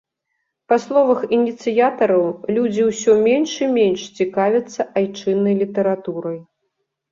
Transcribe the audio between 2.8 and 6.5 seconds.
ўсё менш і менш цікавяцца айчыннай літаратурай.